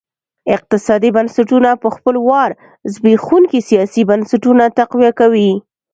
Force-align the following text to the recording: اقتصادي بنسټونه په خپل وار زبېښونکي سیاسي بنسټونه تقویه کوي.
اقتصادي 0.55 1.09
بنسټونه 1.17 1.69
په 1.83 1.87
خپل 1.95 2.15
وار 2.29 2.51
زبېښونکي 2.93 3.59
سیاسي 3.69 4.01
بنسټونه 4.09 4.63
تقویه 4.79 5.11
کوي. 5.19 5.51